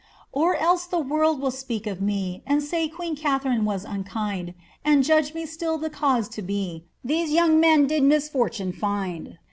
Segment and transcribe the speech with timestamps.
[0.35, 5.03] *0r else the world will speak of me, Ami saj queen Katharine was unkind; And
[5.03, 9.37] judge me still the cause to be, These 3roung men did misfortune find.'